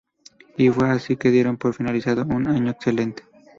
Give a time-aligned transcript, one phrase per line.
[0.57, 3.21] Y fue así que dieron por finalizado un año excelente.